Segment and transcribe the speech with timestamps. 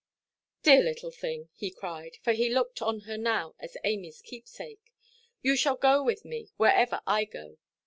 [0.63, 4.91] "Dear little thing," he cried, for he looked on her now as Amyʼs keepsake,
[5.43, 7.59] "you shall go with me wherever I go.